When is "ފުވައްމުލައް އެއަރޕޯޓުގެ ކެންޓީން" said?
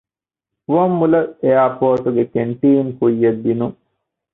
0.63-2.91